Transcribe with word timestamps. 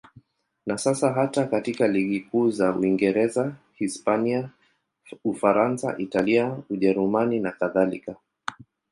Na 0.65 0.77
sasa 0.77 1.13
hata 1.13 1.45
katika 1.47 1.87
ligi 1.87 2.19
kuu 2.19 2.49
za 2.51 2.75
Uingereza, 2.75 3.55
Hispania, 3.75 4.49
Ufaransa, 5.23 5.95
Italia, 5.97 6.57
Ujerumani 6.69 7.39
nakadhalika. 7.39 8.15